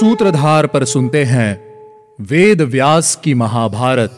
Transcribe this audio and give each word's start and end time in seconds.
सूत्रधार 0.00 0.66
पर 0.66 0.84
सुनते 0.84 1.24
हैं 1.24 1.48
वेद 2.20 2.60
व्यास 2.60 3.16
की 3.16 3.34
महाभारत। 3.34 4.10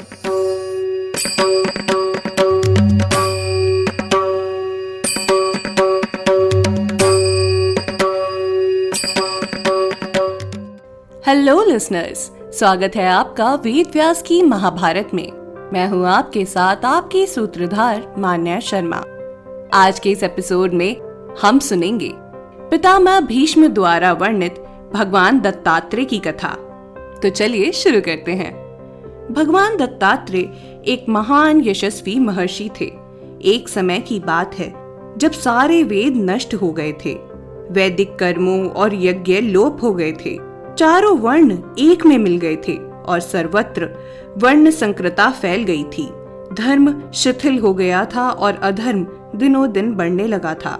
हेलो 11.27 11.65
लिसनर्स 11.65 12.31
स्वागत 12.59 12.97
है 12.97 13.09
आपका 13.09 13.55
वेद 13.55 13.91
व्यास 13.93 14.23
की 14.23 14.43
महाभारत 14.43 15.11
में। 15.15 15.33
मैं 15.73 15.89
हूँ 15.89 16.07
आपके 16.07 16.45
साथ 16.45 16.85
आपकी 16.85 17.27
सूत्रधार 17.27 18.15
मान्या 18.19 18.61
शर्मा। 18.61 19.05
आज 19.75 19.99
के 19.99 20.11
इस 20.11 20.23
एपिसोड 20.23 20.73
में 20.73 20.97
हम 21.43 21.59
सुनेंगे, 21.59 22.13
पितामह 22.71 23.21
भीष्म 23.21 23.69
द्वारा 23.69 24.13
वर्णित 24.13 24.62
भगवान 24.95 25.41
दत्तात्रेय 25.41 26.05
की 26.05 26.19
कथा। 26.19 26.49
तो 27.23 27.31
चलिए 27.31 27.73
शुरू 27.73 28.01
करते 28.01 28.33
हैं। 28.33 28.55
भगवान 29.33 29.77
दत्तात्रेय 29.77 30.43
एक 30.87 31.07
महान 31.09 31.61
यशस्वी 31.65 32.19
महर्षि 32.19 32.71
थे। 32.81 32.93
एक 33.45 33.69
समय 33.69 33.99
की 33.99 34.21
बात 34.21 34.55
है, 34.55 34.75
जब 35.19 35.33
सारे 35.33 35.83
वेद 35.83 36.17
नष्ट 36.17 36.55
हो 36.55 36.73
गए 36.73 36.93
थे। 36.93 37.15
वैदिक 37.71 38.17
कर्मों 38.17 38.69
और 38.69 38.95
यज्ञ 38.95 39.41
लोप 39.41 39.79
हो 39.83 39.95
गए 39.95 40.13
थे। 40.13 40.39
चारों 40.79 41.19
वर्ण 41.19 41.59
एक 41.79 42.07
में 42.07 42.19
मिल 42.19 42.39
गए 42.39 42.57
थे 42.57 42.77
और 43.07 43.21
सर्वत्र 43.21 43.89
वर्ण 44.39 44.71
संक्रता 44.71 45.31
फैल 45.31 45.63
गई 45.63 45.85
थी। 45.85 46.11
धर्म 46.55 47.11
शिथिल 47.15 47.59
हो 47.59 47.75
गया 47.75 48.05
था 48.05 48.31
और 48.31 48.61
अधर्म 48.63 49.07
दिनों 49.37 49.73
दिन 49.73 49.95
बढ़ने 49.95 50.27
लगा 50.27 50.55
था। 50.55 50.79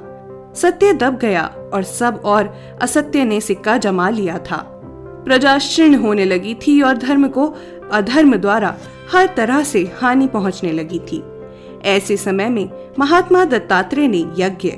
सत्य 0.57 0.93
दब 0.93 1.19
गया 1.19 1.55
और 1.73 1.83
सब 1.83 2.21
और 2.25 2.55
असत्य 2.83 3.25
ने 3.25 3.41
सिक्का 3.41 3.77
जमा 3.77 4.09
लिया 4.11 4.39
था। 4.39 4.57
प्रजा 5.25 5.59
क्षीण 5.59 5.95
होने 5.95 6.25
लगी 6.25 6.55
थी 6.55 6.81
और 6.83 6.97
धर्म 6.97 7.29
को 7.29 7.55
अधर्म 7.93 8.37
द्वारा 8.37 8.77
हर 9.13 9.35
तरह 9.37 9.63
से 9.63 9.93
हानि 10.01 10.27
पहुँचने 10.27 10.73
लगी 10.73 10.99
थी। 10.99 11.23
ऐसे 11.85 12.17
समय 12.17 12.49
में 12.49 12.71
महात्मा 12.99 13.45
दत्तात्रेय 13.45 14.09
ने 14.09 14.25
यज्ञ 14.39 14.73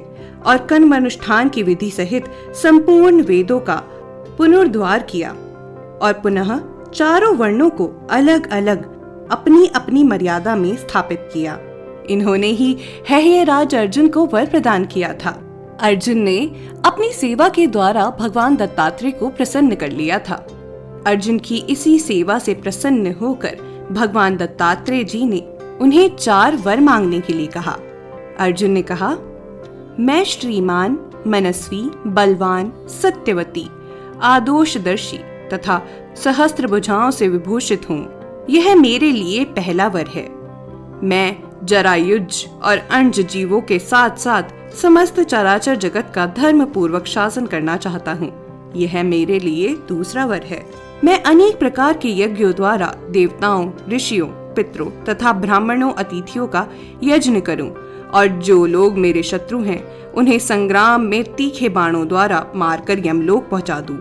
और 0.46 0.56
कर्म 0.56 0.96
अनुष्ठान 0.96 1.48
की 1.48 1.62
विधि 1.62 1.90
सहित 1.90 2.24
संपूर्ण 2.62 3.22
वेदों 3.22 3.60
का 3.60 3.82
पुनर्द्वार 4.38 5.02
किया 5.02 5.30
और 6.02 6.20
पुनः 6.22 6.60
चारों 6.94 7.36
वर्णों 7.36 7.70
को 7.70 8.08
अलग 8.10 8.50
अलग 8.50 8.92
अपनी 9.30 9.66
अपनी 9.66 10.04
मर्यादा 10.04 10.56
में 10.56 10.76
स्थापित 10.76 11.30
किया। 11.32 11.58
इन्होंने 12.10 12.46
ही 12.46 12.76
है 13.08 13.44
राज 13.44 13.74
अर्जुन 13.74 14.08
को 14.08 14.26
वर 14.26 14.46
प्रदान 14.46 14.84
किया 14.84 15.12
था। 15.14 15.43
अर्जुन 15.84 16.18
ने 16.18 16.46
अपनी 16.84 17.12
सेवा 17.12 17.48
के 17.48 17.66
द्वारा 17.66 18.16
भगवान 18.20 18.56
दत्तात्रेय 18.56 19.12
को 19.12 19.28
प्रसन्न 19.28 19.74
कर 19.74 19.90
लिया 19.90 20.18
था। 20.18 20.34
अर्जुन 21.06 21.38
की 21.38 21.56
इसी 21.56 21.98
सेवा 21.98 22.38
से 22.38 22.54
प्रसन्न 22.54 23.14
होकर 23.20 23.58
भगवान 23.92 24.36
दत्तात्रेय 24.36 25.04
जी 25.04 25.24
ने 25.24 25.58
उन्हें 25.80 26.16
चार 26.16 26.56
वर 26.56 26.80
मांगने 26.80 27.20
के 27.20 27.32
लिए 27.32 27.46
कहा। 27.46 27.76
अर्जुन 28.38 28.70
ने 28.70 28.82
कहा, 28.82 29.16
मैं 30.00 30.24
श्रीमान, 30.24 30.98
मनस्वी, 31.26 31.90
बलवान, 32.06 32.72
सत्यवती, 32.88 33.68
आदोषदर्शी 34.22 35.18
तथा 35.52 35.86
सहस्त्र 36.16 36.66
भुजाओं 36.66 37.10
से 37.10 37.28
विभूषित 37.28 37.90
हूँ। 37.90 38.12
यह 38.50 38.76
मेरे 38.76 39.12
लिए 39.12 39.44
पहला 39.44 39.86
वर 39.86 40.06
है। 40.06 40.28
मैं 41.02 41.43
जरायुज 41.62 42.46
और 42.62 42.78
अंज 42.78 43.20
जीवों 43.20 43.60
के 43.60 43.78
साथ 43.78 44.10
साथ 44.10 44.42
समस्त 44.76 45.20
चराचर 45.20 45.74
जगत 45.74 46.12
का 46.14 46.26
धर्म 46.26 46.64
पूर्वक 46.64 47.06
शासन 47.06 47.46
करना 47.46 47.76
चाहता 47.76 48.12
हूँ 48.12 48.32
यह 48.76 49.02
मेरे 49.02 49.38
लिए 49.38 49.68
दूसरा 49.88 50.24
वर 50.24 50.42
है 50.42 50.66
मैं 51.04 51.22
अनेक 51.22 51.58
प्रकार 51.58 51.96
के 51.96 52.08
यज्ञों 52.18 52.52
द्वारा 52.52 52.94
देवताओं, 53.10 53.70
ऋषियों, 53.88 54.26
पितरों 54.26 54.90
तथा 55.04 55.32
ब्राह्मणों, 55.32 55.92
अतिथियों 55.92 56.46
का 56.46 56.66
यज्ञ 57.02 57.40
करूँ 57.40 57.70
और 58.14 58.26
जो 58.26 58.66
लोग 58.66 58.96
मेरे 58.96 59.22
शत्रु 59.22 59.62
हैं, 59.62 60.12
उन्हें 60.12 60.38
संग्राम 60.38 61.00
में 61.00 61.34
तीखे 61.34 61.68
बाणों 61.68 62.08
द्वारा 62.08 62.46
मारकर 62.56 63.06
यमलोक 63.06 63.48
पहुँचा 63.48 63.80
दूँ। 63.80 63.96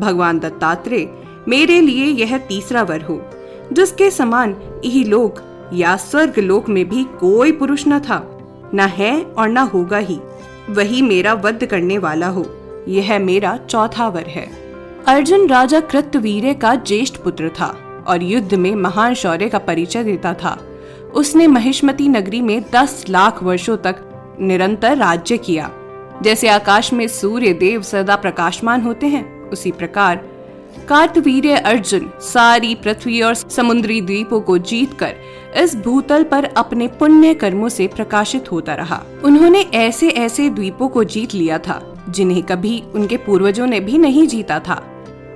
भगवान 0.00 0.38
दत्तात्रेय, 0.38 1.10
मेरे 1.48 1.80
लिए 1.80 2.04
यह 2.04 2.38
तीसरा 2.38 2.82
वर 2.82 3.02
हो, 3.02 3.30
जिसके 3.72 4.10
समान 4.10 4.56
यही 4.84 5.04
लोक 5.04 5.40
या 5.72 5.96
स्वर्ग 5.96 6.38
लोक 6.38 6.68
में 6.68 6.88
भी 6.88 7.04
कोई 7.20 7.52
पुरुष 7.52 7.84
न 7.88 7.98
था, 7.98 8.22
न 8.74 8.80
है 8.80 9.22
और 9.38 9.48
न 9.48 9.58
होगा 9.58 9.98
ही। 9.98 10.18
वही 10.70 11.02
मेरा 11.02 11.32
वध 11.34 11.64
करने 11.64 11.98
वाला 11.98 12.28
हो, 12.28 12.46
यह 12.88 13.18
मेरा 13.18 13.58
चौथा 13.70 14.08
वर 14.08 14.26
है। 14.26 14.48
अर्जुन 15.06 15.48
राजा 15.48 15.80
कृतवीर्य 15.80 16.54
का 16.54 16.74
ज्येष्ठ 16.74 17.16
पुत्र 17.16 17.48
था 17.48 18.04
और 18.06 18.22
युद्ध 18.22 18.54
में 18.54 18.74
महान 18.74 19.14
शौर्य 19.14 19.48
का 19.48 19.58
परिचय 19.58 20.04
देता 20.04 20.34
था। 20.34 20.58
उसने 21.14 21.46
महिष्मती 21.46 22.08
नगरी 22.08 22.40
में 22.40 22.64
दस 22.72 23.04
लाख 23.08 23.42
वर्षों 23.42 23.76
तक 23.76 23.96
निरंतर 24.40 24.96
राज्य 24.96 25.36
किया। 25.38 25.70
जैसे 26.22 26.48
आकाश 26.48 26.92
में 26.92 27.06
सूर्य 27.08 27.52
देव 27.52 27.82
सदा 27.82 28.16
प्रकाशमान 28.16 28.80
होते 28.80 29.06
हैं, 29.06 29.50
उसी 29.50 29.70
प्रकार 29.70 30.24
कार्तवीर्य 30.88 31.56
अर्जुन 31.56 32.10
सारी 32.20 32.74
पृथ्वी 32.74 33.22
और 33.22 33.34
समुद्री 33.34 34.00
द्वीपों 34.00 34.40
को 34.40 34.58
जीतकर 34.58 35.14
इस 35.56 35.76
भूतल 35.76 36.24
पर 36.24 36.44
अपने 36.44 36.88
पुण्य 36.88 37.34
कर्मों 37.34 37.68
से 37.68 37.86
प्रकाशित 37.86 38.52
होता 38.52 38.74
रहा। 38.74 39.02
उन्होंने 39.24 39.60
ऐसे 39.60 40.08
ऐसे 40.08 40.50
द्वीपों 40.50 40.88
को 40.88 41.04
जीत 41.04 41.34
लिया 41.34 41.58
था, 41.58 42.04
जिन्हें 42.08 42.42
कभी 42.42 42.82
उनके 42.94 43.16
पूर्वजों 43.16 43.66
ने 43.66 43.80
भी 43.80 43.98
नहीं 43.98 44.26
जीता 44.26 44.58
था। 44.58 44.82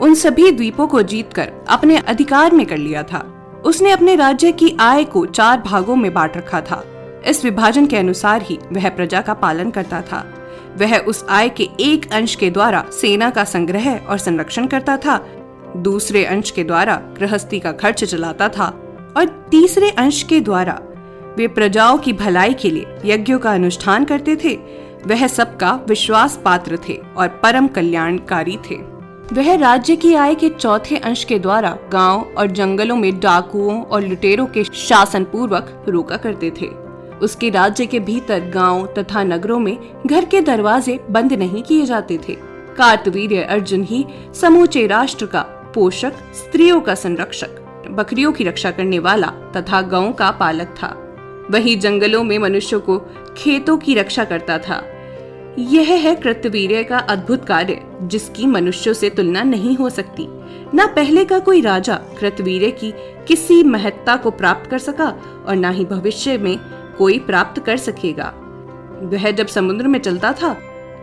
उन 0.02 0.14
सभी 0.14 0.50
द्वीपों 0.50 0.86
को 0.86 1.02
जीतकर 1.02 1.52
अपने 1.68 1.96
अधिकार 1.96 2.52
में 2.52 2.66
कर 2.66 2.76
लिया 2.76 3.02
था। 3.02 3.24
उसने 3.66 3.90
अपने 3.90 4.16
राज्य 4.16 4.52
की 4.52 4.76
आय 4.80 5.04
को 5.04 5.26
चार 5.26 5.60
भागों 5.60 5.96
में 5.96 6.14
बांट 6.14 6.36
रखा 6.36 6.60
था। 6.60 6.84
इस 7.26 7.44
विभाजन 7.44 7.86
के 7.86 7.96
अनुसार 7.96 8.42
ही 8.42 8.58
वह 8.72 8.88
प्रजा 8.88 9.20
का 9.20 9.34
पालन 9.34 9.70
करता 9.70 10.00
था। 10.00 10.39
वह 10.78 10.96
उस 10.98 11.24
आय 11.30 11.48
के 11.48 11.68
एक 11.80 12.12
अंश 12.12 12.34
के 12.34 12.50
द्वारा 12.50 12.84
सेना 12.92 13.30
का 13.30 13.44
संग्रह 13.44 13.90
और 13.96 14.18
संरक्षण 14.18 14.66
करता 14.66 14.96
था, 14.96 15.16
दूसरे 15.76 16.24
अंश 16.24 16.50
के 16.50 16.64
द्वारा 16.64 16.94
गृहस्थी 17.18 17.60
का 17.60 17.72
खर्च 17.72 18.04
चलाता 18.04 18.48
था 18.48 18.66
और 19.16 19.26
तीसरे 19.50 19.90
अंश 19.90 20.22
के 20.22 20.40
द्वारा 20.40 20.80
वे 21.36 21.48
प्रजाओं 21.48 21.98
की 21.98 22.12
भलाई 22.12 22.54
के 22.54 22.70
लिए 22.70 22.98
यज्ञों 23.04 23.38
का 23.38 23.52
अनुष्ठान 23.54 24.04
करते 24.04 24.36
थे। 24.36 24.54
वह 25.06 25.26
सबका 25.26 25.72
विश्वास 25.88 26.40
पात्र 26.44 26.78
थे 26.88 26.98
और 27.16 27.28
परम 27.42 27.66
कल्याणकारी 27.68 28.58
थे। 28.70 28.76
वह 29.32 29.54
राज्य 29.56 29.96
की 29.96 30.14
आय 30.14 30.34
के 30.34 30.48
चौथे 30.48 30.96
अंश 30.96 31.24
के 31.24 31.38
द्वारा 31.38 31.76
गाँव 31.92 32.34
और 32.38 32.46
जंगलों 32.46 32.96
में 32.96 33.20
डाकुओं 33.20 33.82
और 33.82 34.02
लुटेरों 34.02 34.46
के 34.46 34.64
शासन 34.64 35.24
पूर्वक 35.24 35.84
रोका 35.88 36.16
करते 36.16 36.50
थे। 36.50 36.66
उसके 37.22 37.50
राज्य 37.50 37.86
के 37.86 38.00
भीतर 38.00 38.40
गाँव 38.40 38.86
तथा 38.98 39.22
नगरों 39.22 39.58
में 39.58 39.78
घर 40.06 40.24
के 40.24 40.40
दरवाजे 40.40 41.00
बंद 41.10 41.32
नहीं 41.32 41.62
किए 41.62 41.86
जाते 41.86 42.18
थे। 42.28 42.36
कार्तवीर्य 42.76 43.42
अर्जुन 43.42 43.82
ही 43.82 44.06
समूचे 44.40 44.86
राष्ट्र 44.86 45.26
का 45.26 45.40
पोषक, 45.74 46.12
स्त्रियों 46.34 46.80
का 46.80 46.94
संरक्षक, 46.94 47.50
बकरियों 47.90 48.32
की 48.32 48.44
रक्षा 48.44 48.70
करने 48.70 48.98
वाला 48.98 49.26
तथा 49.26 49.82
गाँव 49.82 50.12
का 50.12 50.30
पालक 50.30 50.66
था। 50.66 50.96
वही 51.50 51.76
जंगलों 51.76 52.22
में 52.24 52.38
मनुष्यों 52.38 52.80
को 52.80 52.98
खेतों 53.36 53.78
की 53.78 53.94
रक्षा 53.94 54.24
करता 54.24 54.58
था। 54.58 54.82
यह 55.58 55.82
है 55.82 56.14
कृतवीर्य 56.14 56.84
का 56.84 56.98
अद्भुत 56.98 57.44
कार्य, 57.44 57.80
जिसकी 58.02 58.46
मनुष्यों 58.46 58.94
से 58.94 59.10
तुलना 59.10 59.42
नहीं 59.42 59.76
हो 59.76 59.90
सकती। 59.90 60.26
न 60.74 60.86
पहले 60.86 61.24
का 61.24 61.38
कोई 61.38 61.60
राजा 61.60 61.94
कृतवीर्य 61.94 62.70
की 62.70 62.92
किसी 63.28 63.62
महत्ता 63.62 64.16
को 64.16 64.30
प्राप्त 64.30 64.70
कर 64.70 64.78
सका 64.78 65.08
और 65.46 65.56
न 65.56 65.72
ही 65.72 65.84
भविष्य 65.84 66.38
में 66.38 66.58
कोई 67.00 67.18
प्राप्त 67.18 67.62
कर 67.64 67.76
सकेगा। 67.76 68.32
वह 69.02 69.30
जब 69.30 69.46
समुद्र 69.46 69.88
में 69.88 69.98
चलता 69.98 70.32
था, 70.32 70.52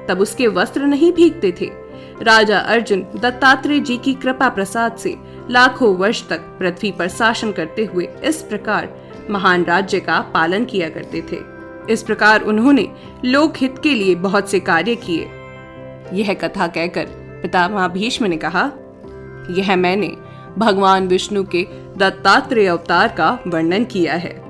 तब 0.10 0.20
उसके 0.20 0.48
वस्त्र 0.48 0.86
नहीं 0.86 1.12
भीगते 1.14 1.52
थे। 1.62 1.70
राजा 2.24 2.60
अर्जुन 2.60 3.06
दत्तात्रेय 3.16 3.80
जी 3.80 3.98
की 3.98 4.14
कृपा 4.14 4.50
प्रसाद 4.50 4.96
से 4.96 5.16
लाखों 5.50 5.96
वर्ष 5.96 6.28
तक 6.30 6.40
पृथ्वी 6.60 6.92
पर 6.92 7.08
शासन 7.08 7.52
करते 7.52 7.86
हुए 7.86 8.08
इस 8.24 8.42
प्रकार 8.42 8.90
महान 9.30 9.64
राज्य 9.64 10.00
का 10.00 10.20
पालन 10.34 10.66
किया 10.66 10.90
करते 10.90 11.22
थे। 11.32 11.40
इस 11.94 12.04
प्रकार 12.04 12.42
उन्होंने 12.42 12.88
लोक 13.26 13.58
हित 13.58 13.78
के 13.84 13.94
लिए 13.94 14.16
बहुत 14.16 14.50
से 14.50 14.60
कार्य 14.60 14.96
किए। 14.96 15.30
यह 16.14 16.34
कथा 16.34 16.68
कहकर 16.68 17.06
पितामह 17.42 17.88
भीष्म 17.88 18.26
ने 18.26 18.38
कहा, 18.38 18.72
यह 19.50 19.76
मैंने 19.76 20.16
भगवान 20.58 21.08
विष्णु 21.08 21.44
के 21.44 21.68
दत्तात्रेय 21.98 22.68
अवतार 22.68 23.08
का 23.08 23.38
वर्णन 23.48 23.86
किया 23.86 24.14
है। 24.14 24.47